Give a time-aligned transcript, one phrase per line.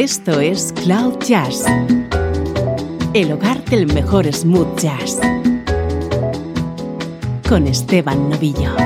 [0.00, 1.64] Esto es Cloud Jazz,
[3.14, 5.18] el hogar del mejor smooth jazz,
[7.48, 8.76] con Esteban Novillo.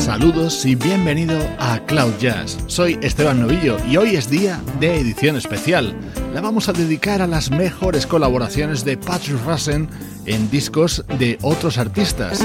[0.00, 2.58] Saludos y bienvenido a Cloud Jazz.
[2.66, 5.94] Soy Esteban Novillo y hoy es día de edición especial.
[6.32, 9.88] La vamos a dedicar a las mejores colaboraciones de Patrick Russen
[10.26, 12.40] en discos de otros artistas.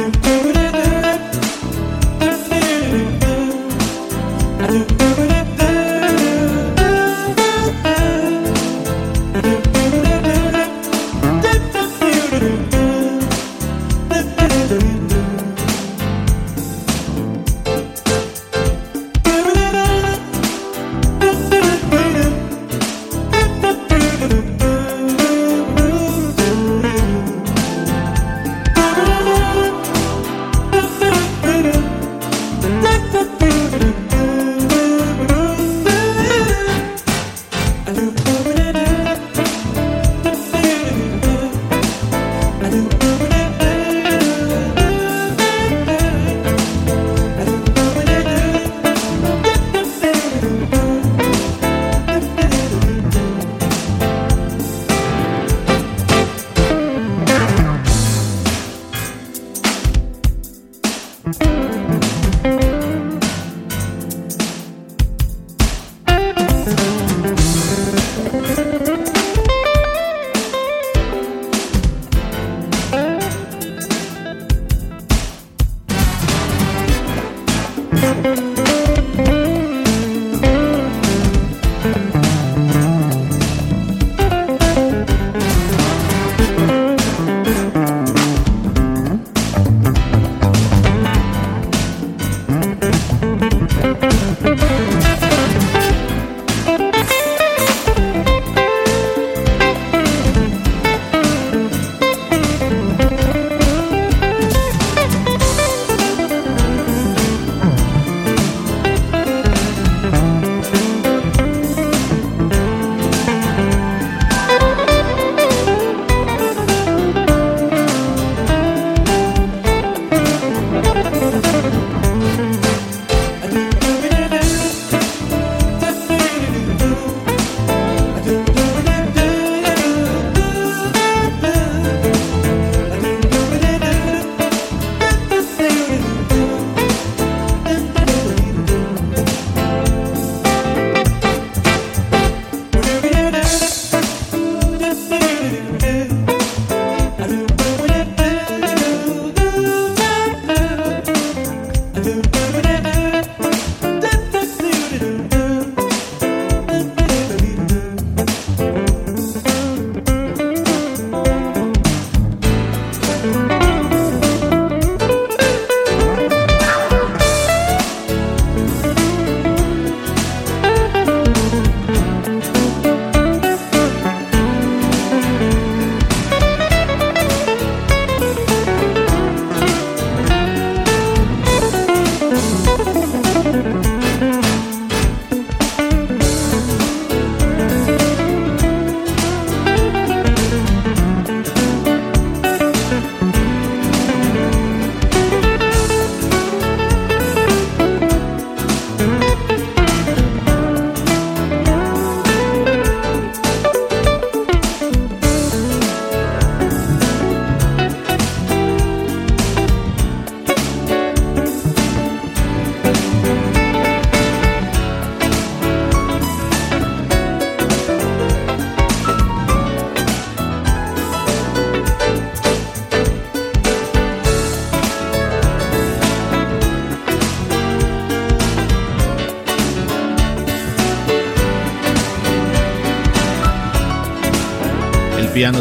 [78.26, 78.85] Piano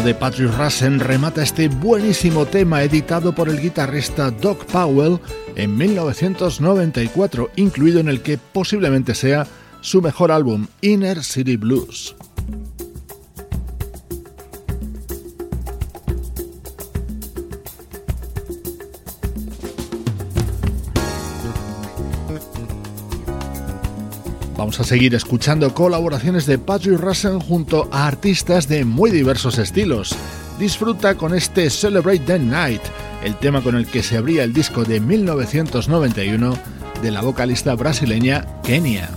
[0.05, 5.19] de Patrick Russen remata este buenísimo tema editado por el guitarrista Doc Powell
[5.55, 9.47] en 1994, incluido en el que posiblemente sea
[9.81, 12.14] su mejor álbum, Inner City Blues.
[24.75, 30.13] Vamos a seguir escuchando colaboraciones de Patrick Russell junto a artistas de muy diversos estilos.
[30.59, 32.81] Disfruta con este Celebrate the Night,
[33.23, 36.57] el tema con el que se abría el disco de 1991
[37.01, 39.09] de la vocalista brasileña Kenia.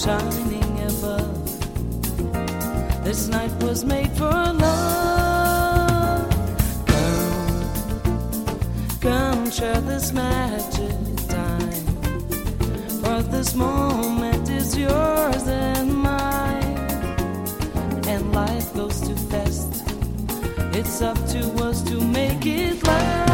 [0.00, 1.44] Shining above.
[3.04, 6.30] This night was made for love.
[6.86, 7.60] Come,
[9.02, 10.96] come, share this magic
[11.28, 11.70] time.
[13.02, 16.78] For this moment is yours and mine.
[18.06, 19.84] And life goes too fast.
[20.72, 23.29] It's up to us to make it last.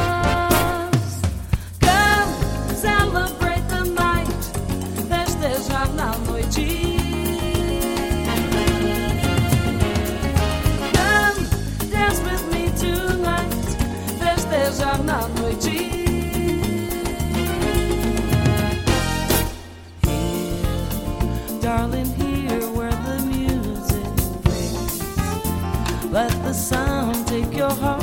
[26.16, 27.95] Let the sound take your heart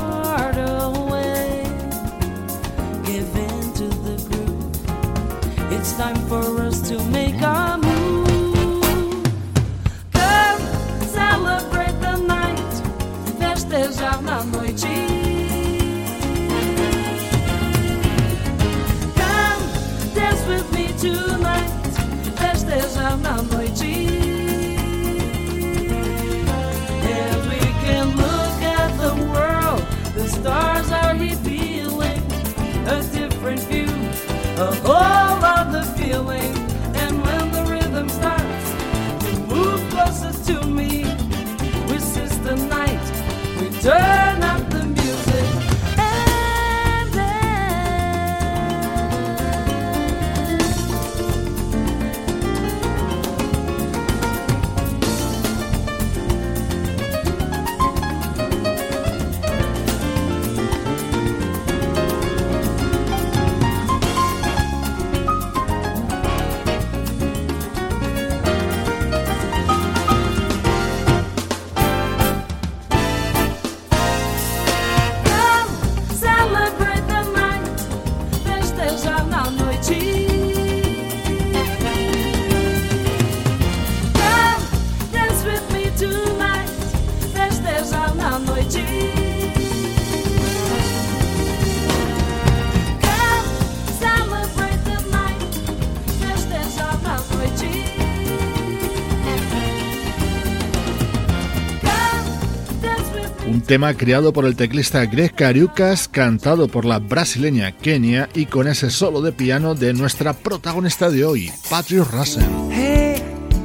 [103.74, 108.92] tema creado por el teclista Greg Cariucas, cantado por la brasileña Kenia y con ese
[108.92, 112.44] solo de piano de nuestra protagonista de hoy, Patrick Russell.
[112.70, 113.20] Hey,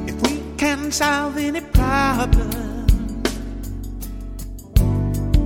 [0.07, 2.87] if we can solve any problem,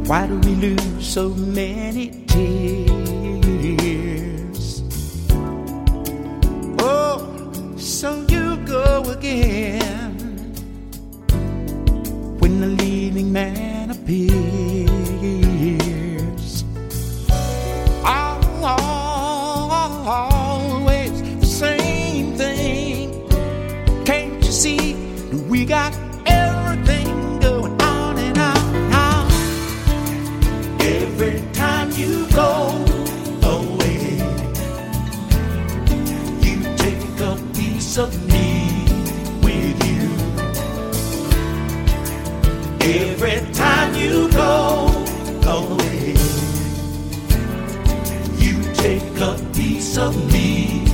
[0.07, 2.93] why do we lose so many tears?
[6.79, 7.27] Oh,
[7.75, 9.62] so you go again
[49.73, 50.92] piece of me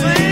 [0.00, 0.27] thing.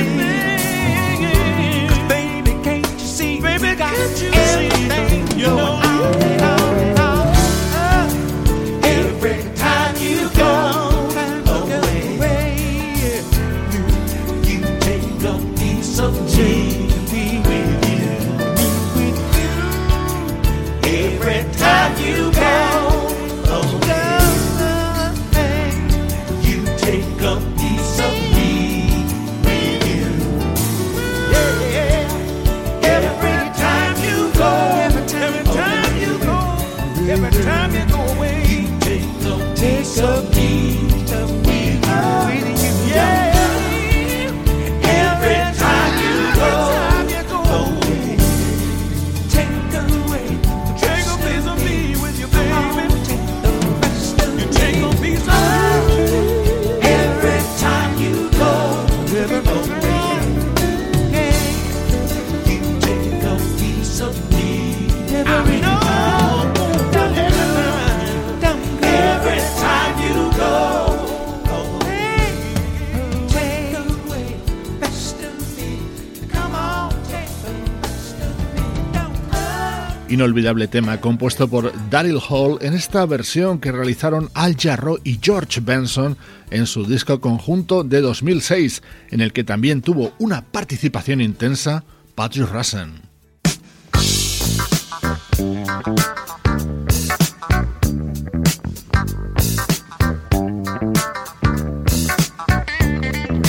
[80.36, 85.62] Inolvidable tema compuesto por Daryl Hall en esta versión que realizaron Al Jarro y George
[85.62, 86.18] Benson
[86.50, 92.52] en su disco conjunto de 2006, en el que también tuvo una participación intensa Patrick
[92.52, 93.00] Russen.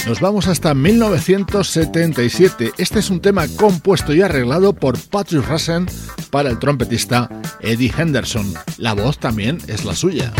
[0.08, 2.72] Nos vamos hasta 1977.
[2.78, 5.86] Este es un tema compuesto y arreglado por Patrick Russen
[6.28, 7.30] para el trompetista
[7.62, 8.54] Eddie Henderson.
[8.78, 10.34] La voz también es la suya.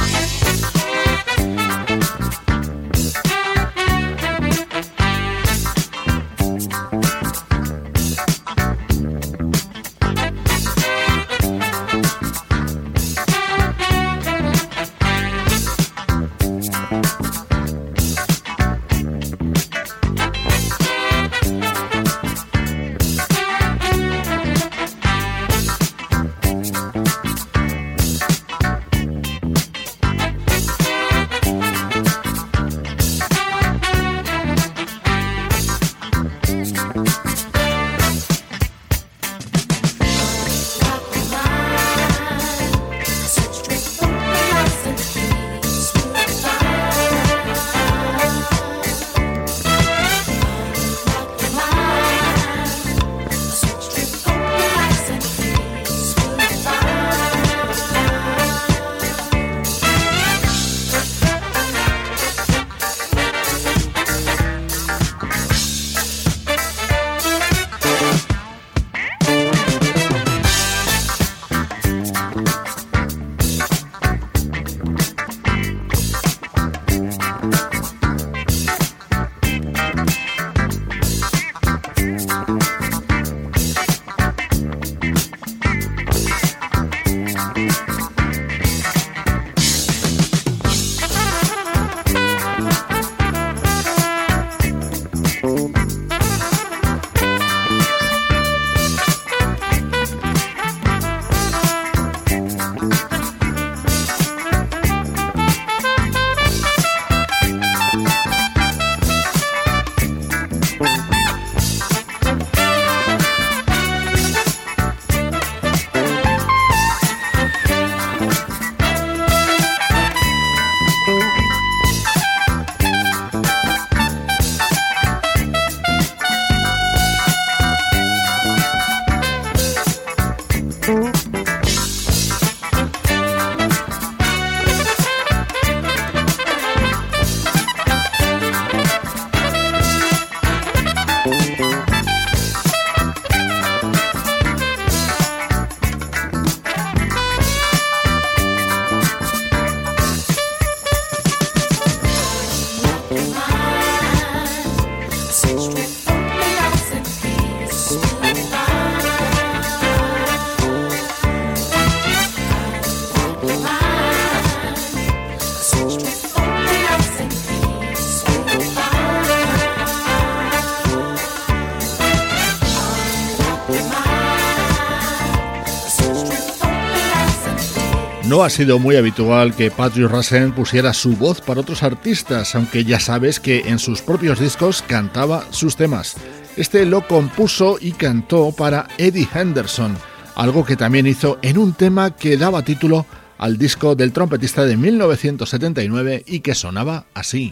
[178.48, 182.98] Ha sido muy habitual que Patrick Russell pusiera su voz para otros artistas, aunque ya
[182.98, 186.16] sabes que en sus propios discos cantaba sus temas.
[186.56, 189.98] Este lo compuso y cantó para Eddie Henderson,
[190.36, 193.06] algo que también hizo en un tema que daba título
[193.38, 197.50] al disco del trompetista de 1979 y que sonaba así.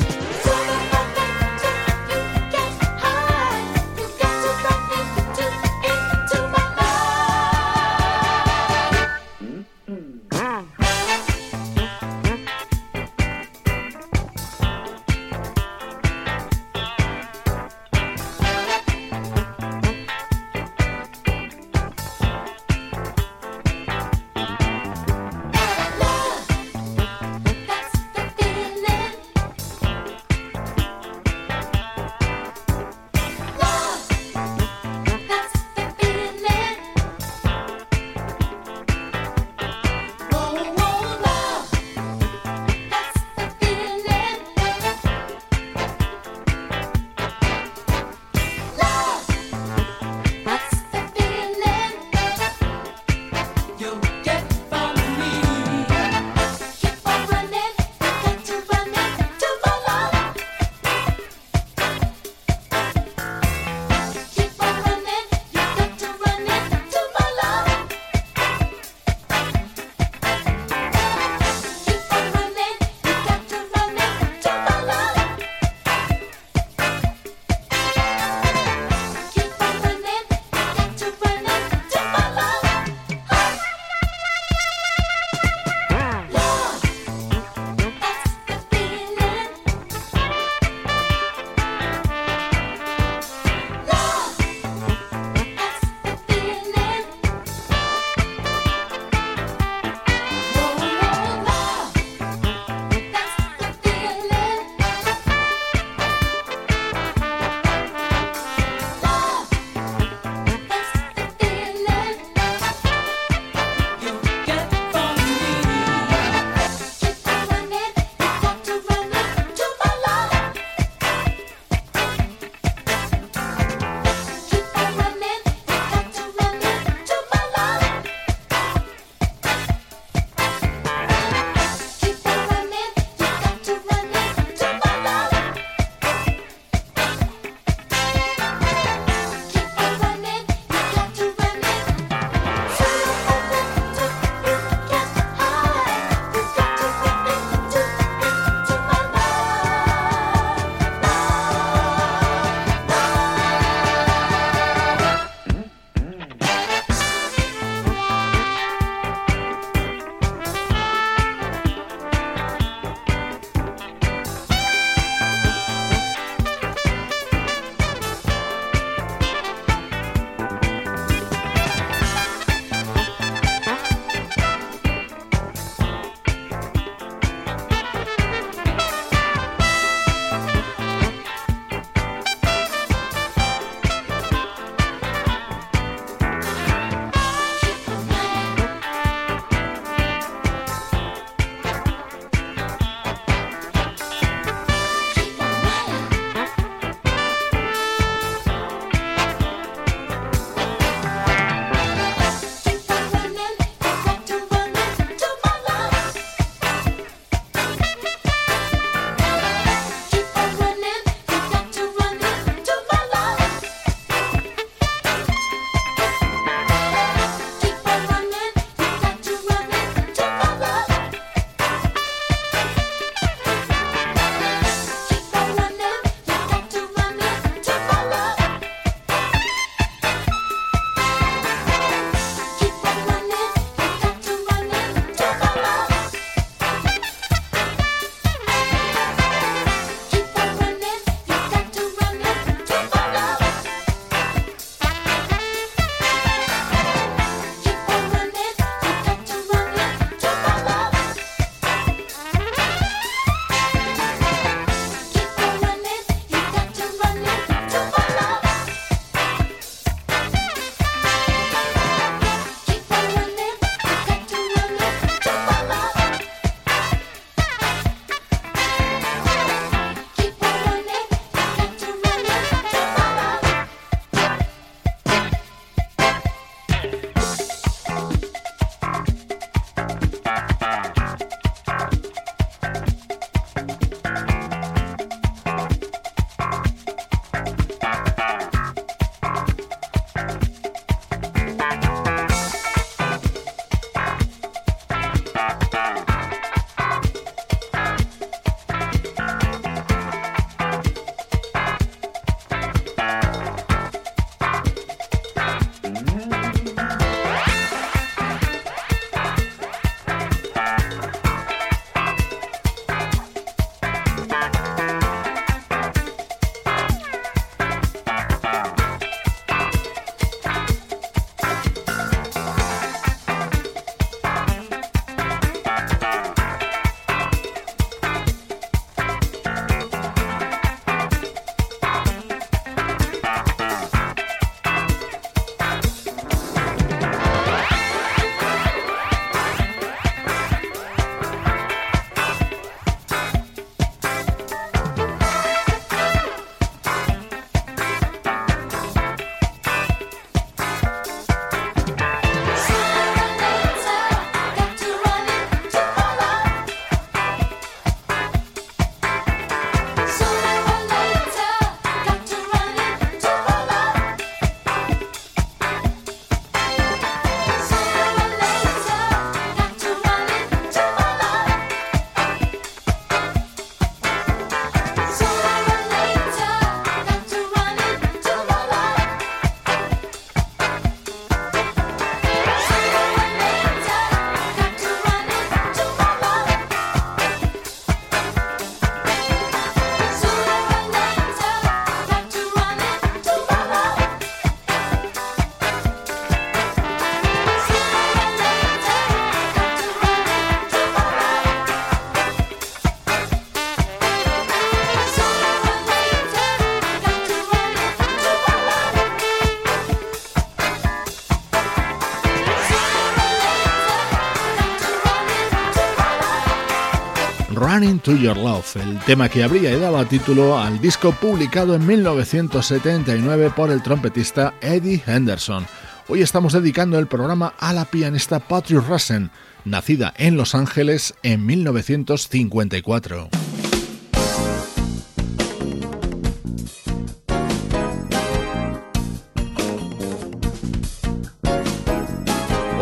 [418.05, 423.51] To Your Love, el tema que habría y daba título al disco publicado en 1979
[423.55, 425.65] por el trompetista Eddie Henderson.
[426.07, 429.31] Hoy estamos dedicando el programa a la pianista Patrick Russen,
[429.65, 433.29] nacida en Los Ángeles en 1954.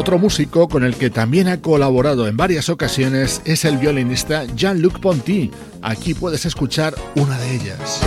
[0.04, 5.00] Otro músico con el que también ha colaborado en varias ocasiones es el violinista Jean-Luc
[5.00, 5.50] Ponty.
[5.82, 8.02] Aquí puedes escuchar una de ellas.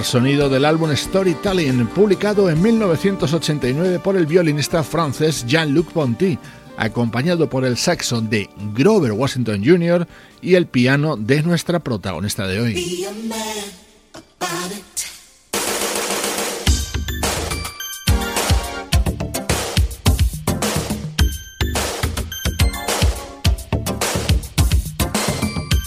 [0.00, 6.38] Sonido del álbum Storytelling, publicado en 1989 por el violinista francés Jean-Luc Ponty,
[6.78, 10.08] acompañado por el saxo de Grover Washington Jr.
[10.40, 13.06] y el piano de nuestra protagonista de hoy.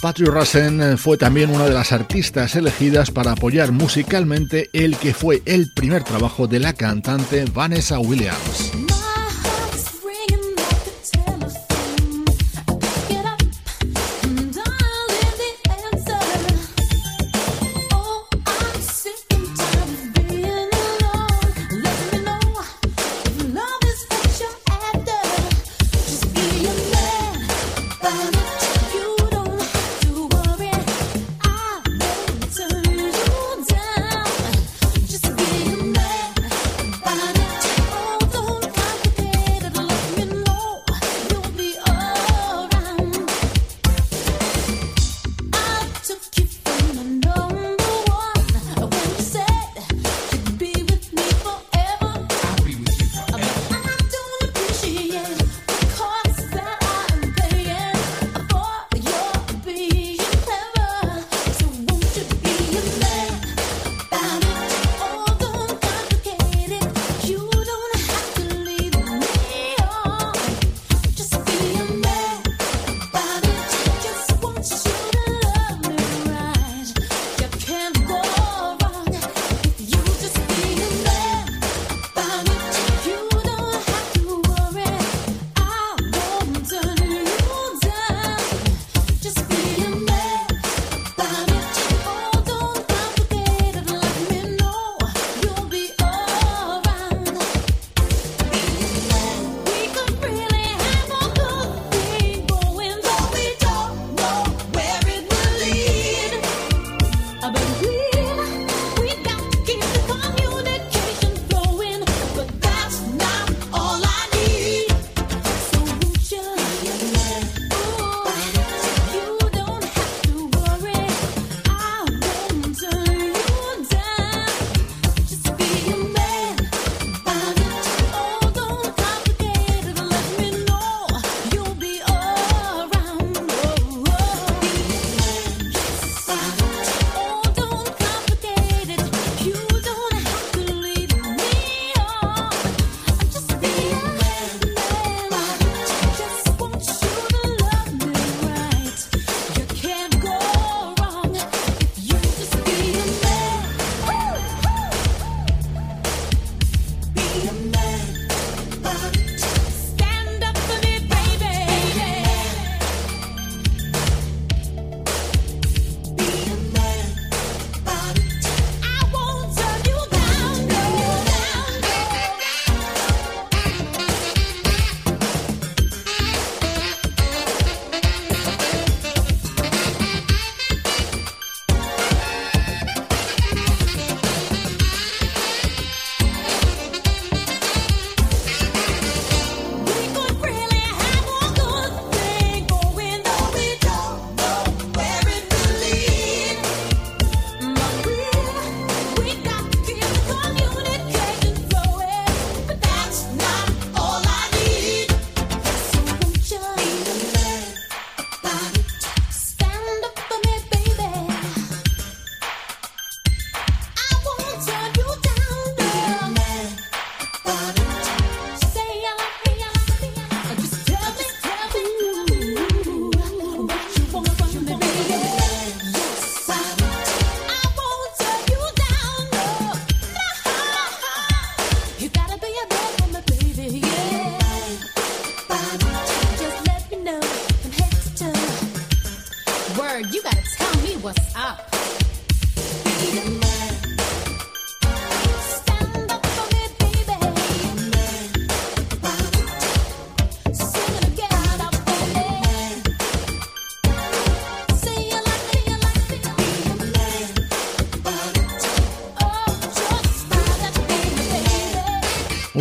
[0.05, 5.41] Patrick Russen fue también una de las artistas elegidas para apoyar musicalmente el que fue
[5.45, 8.84] el primer trabajo de la cantante Vanessa Williams.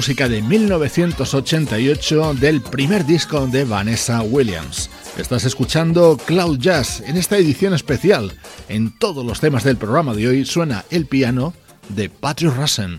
[0.04, 4.90] Música de 1988 del primer disco de Vanessa Williams.
[5.16, 8.30] Estás escuchando Cloud Jazz en esta edición especial.
[8.68, 11.54] En todos los temas del programa de hoy suena el piano
[11.88, 12.98] de Patrick Russen.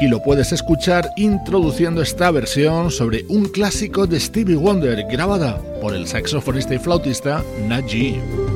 [0.00, 5.94] Aquí lo puedes escuchar introduciendo esta versión sobre un clásico de Stevie Wonder grabada por
[5.94, 8.49] el saxofonista y flautista Najee.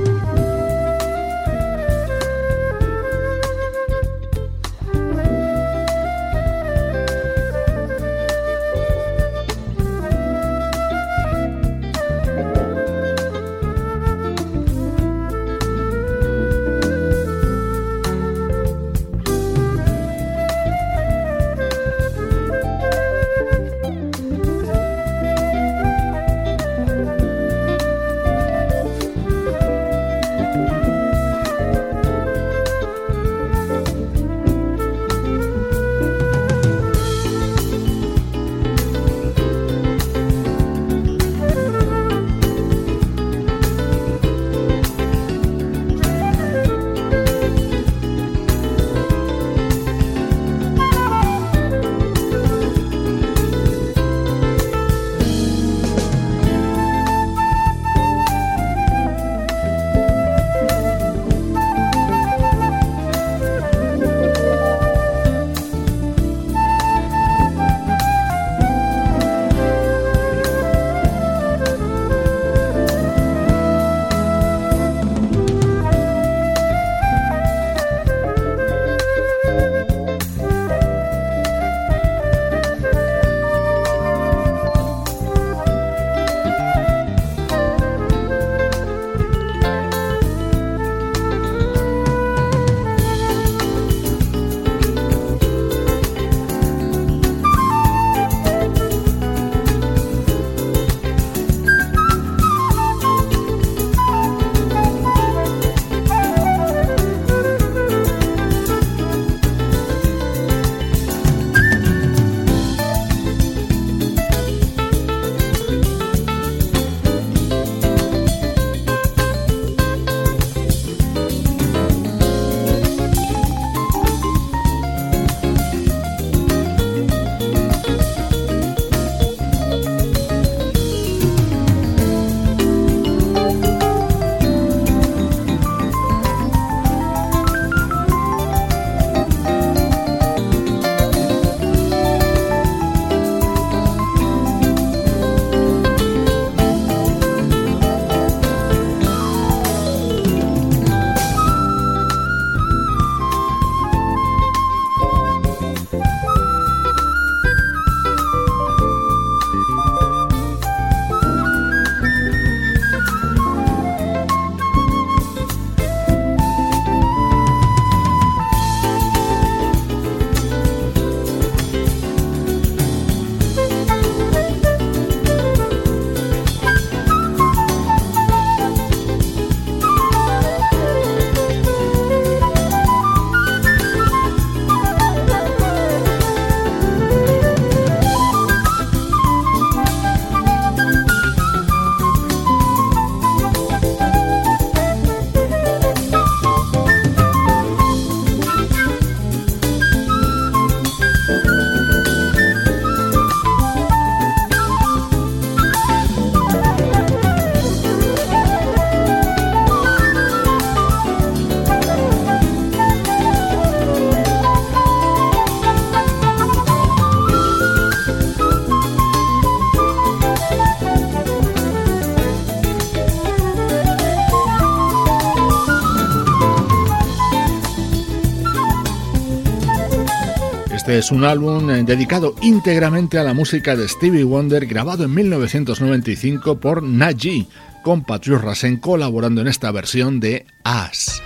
[230.98, 236.60] Es un álbum eh, dedicado íntegramente a la música de Stevie Wonder, grabado en 1995
[236.60, 237.48] por Najee,
[237.82, 241.23] con Patrick Rassen colaborando en esta versión de As.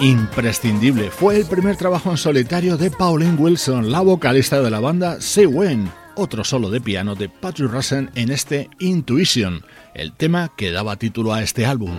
[0.00, 1.10] Imprescindible.
[1.10, 5.46] Fue el primer trabajo en solitario de Pauline Wilson, la vocalista de la banda Say
[5.46, 9.64] When, otro solo de piano de Patrick Russell en este Intuition,
[9.94, 11.92] el tema que daba título a este álbum.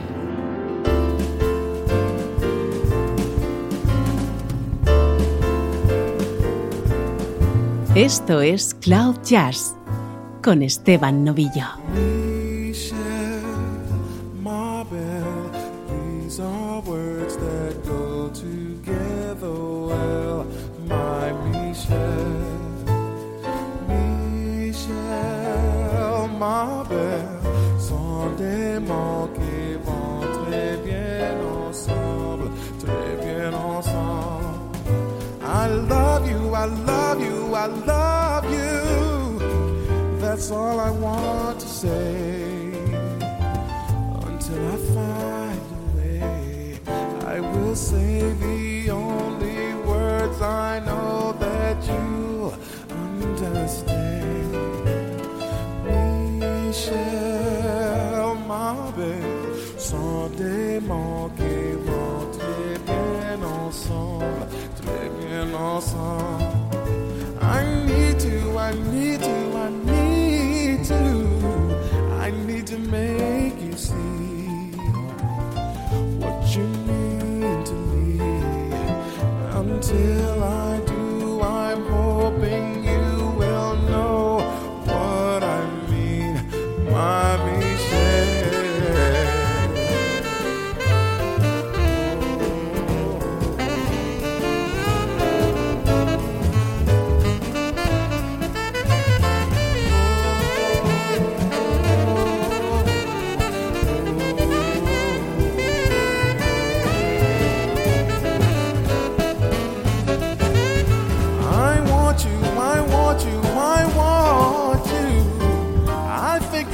[7.95, 9.76] Esto es Cloud Jazz
[10.41, 12.41] con Esteban Novillo.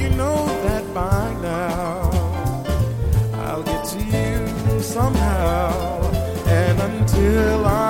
[0.00, 2.10] You know that by now.
[3.34, 6.00] I'll get to you somehow.
[6.46, 7.87] And until I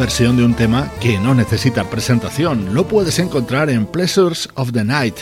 [0.00, 4.82] versión de un tema que no necesita presentación lo puedes encontrar en Pleasures of the
[4.82, 5.14] Night,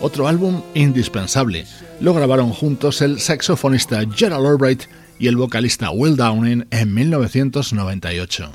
[0.00, 1.66] otro álbum indispensable.
[2.00, 4.82] Lo grabaron juntos el saxofonista Gerald Albright
[5.20, 8.50] y el vocalista Will Downing en 1998.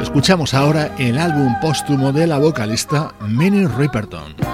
[0.00, 4.51] Escuchamos ahora el álbum póstumo de la vocalista Minnie Riperton.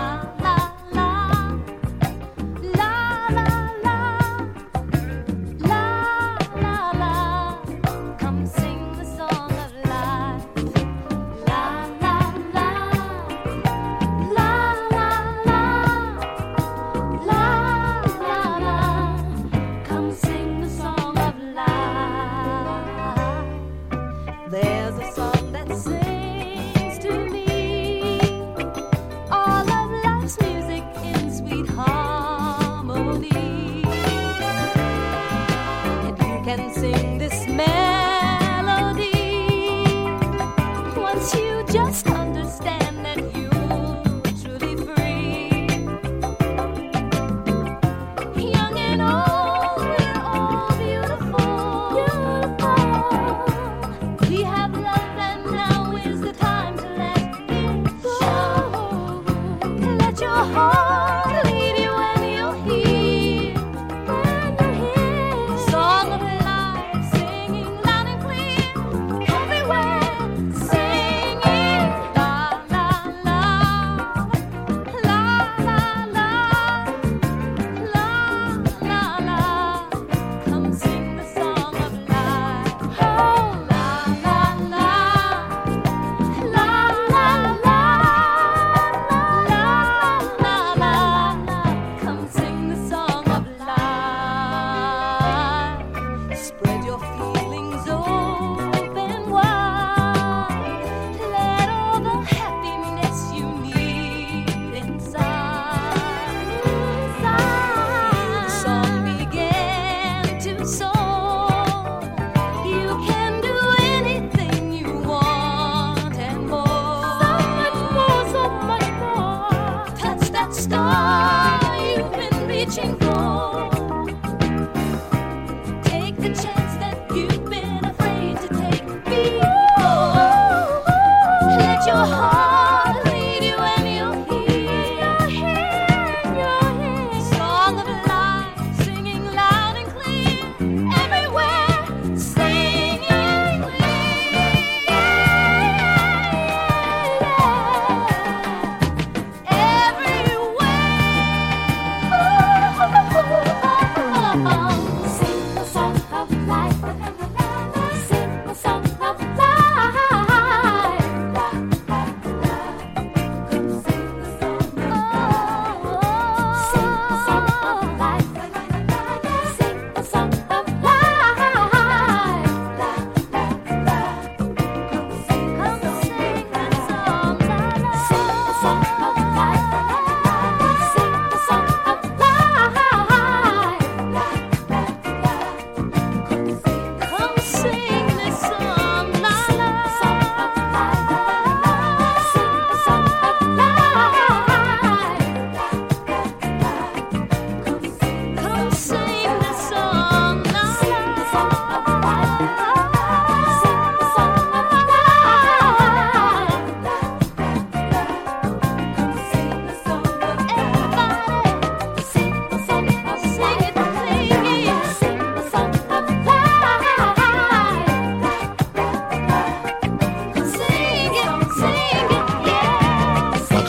[36.91, 37.18] nothing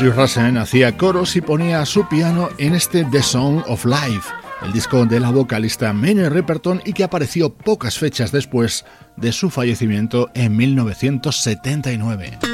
[0.07, 4.29] Russell hacía coros y ponía su piano en este The Song of Life,
[4.65, 8.85] el disco de la vocalista Minnie Riperton y que apareció pocas fechas después
[9.17, 12.48] de su fallecimiento en 1979.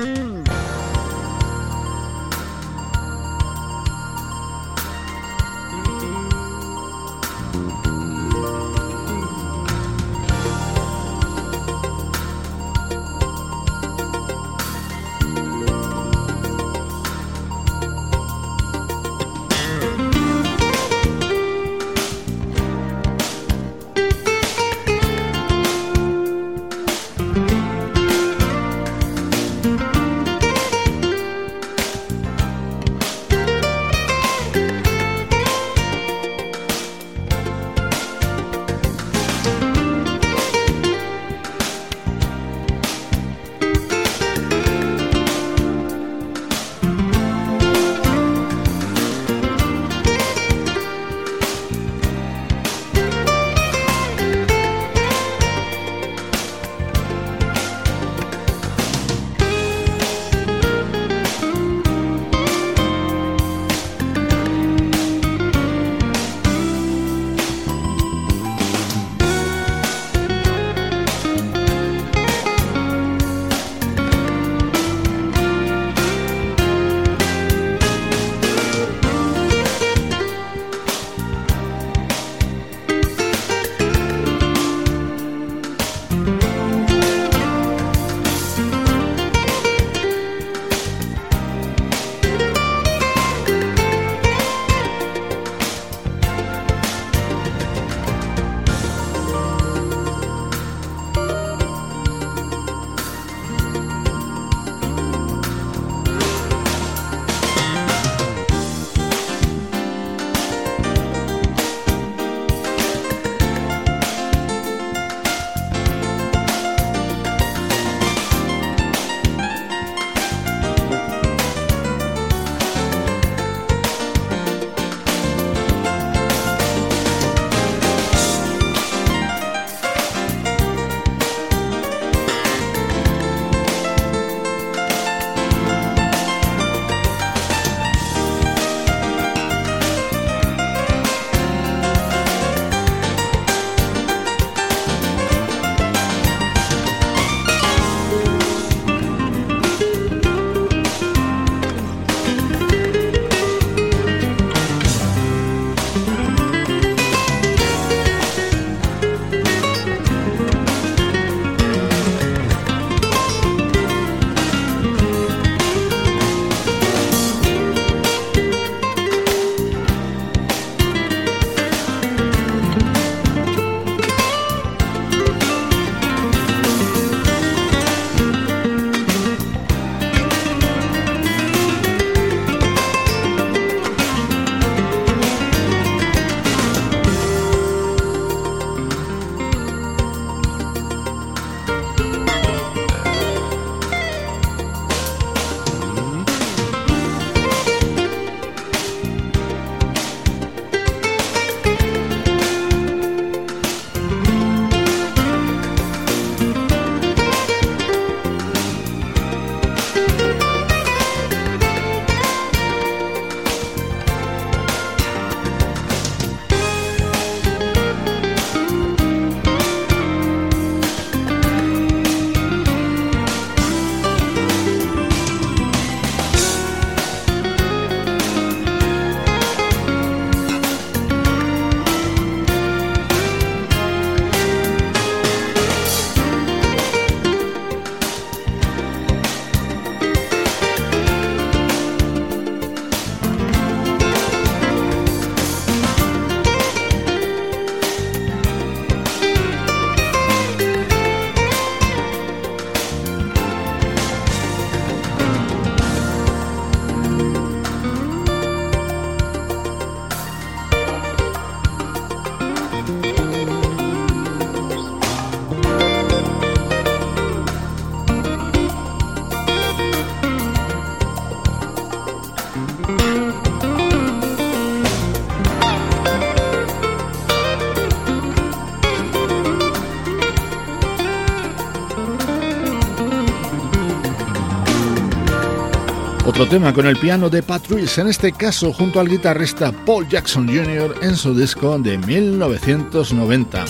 [286.36, 290.46] Otro tema con el piano de Patrice, en este caso junto al guitarrista Paul Jackson
[290.46, 290.94] Jr.
[291.02, 293.64] en su disco de 1990.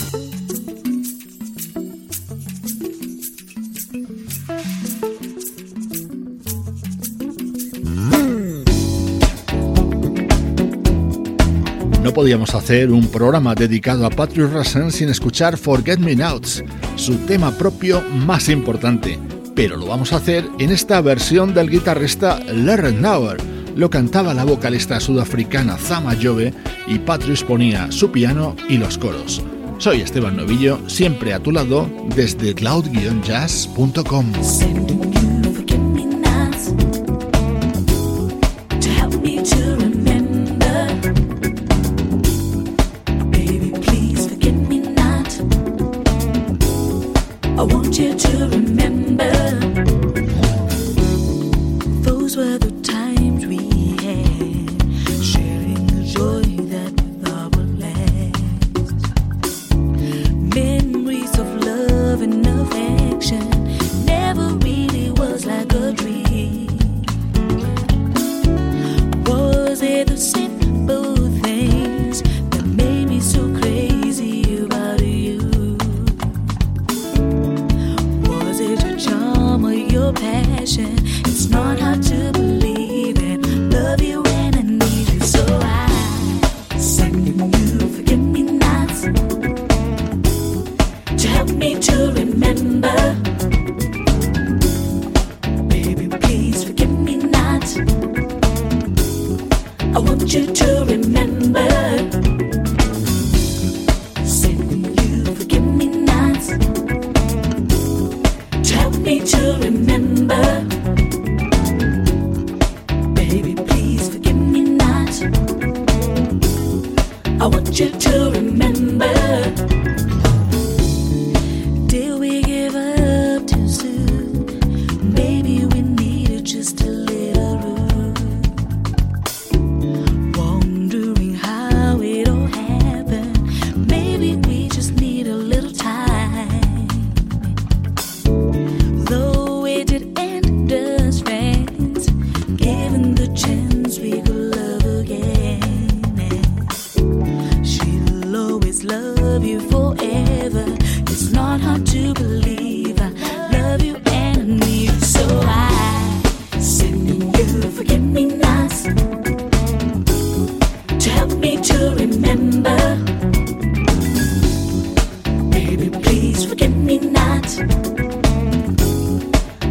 [12.02, 16.64] No podíamos hacer un programa dedicado a Patrick Russell sin escuchar Forget Me Nots,
[16.96, 19.20] su tema propio más importante
[19.56, 23.38] pero lo vamos a hacer en esta versión del guitarrista Larry Nauer.
[23.76, 26.54] Lo cantaba la vocalista sudafricana Zama Jove
[26.88, 29.42] y Patrice ponía su piano y los coros.
[29.78, 34.32] Soy Esteban Novillo, siempre a tu lado desde cloud-jazz.com.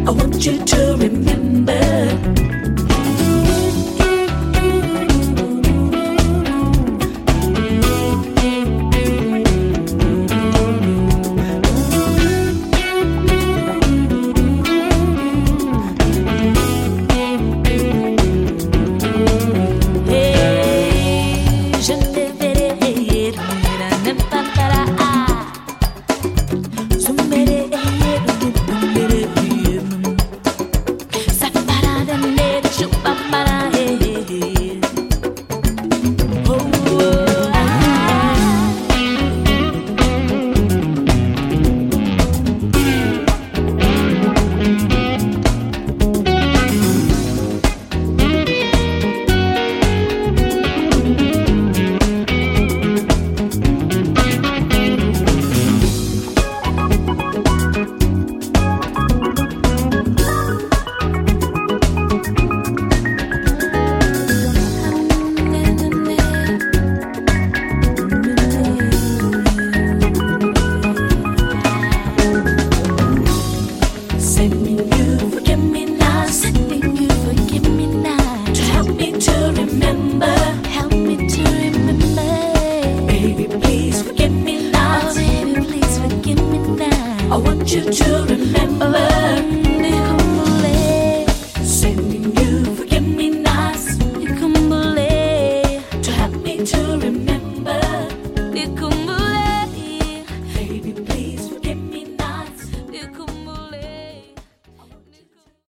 [0.07, 1.14] I want you to remember.